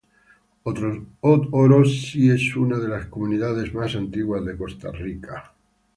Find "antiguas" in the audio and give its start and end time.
3.95-4.43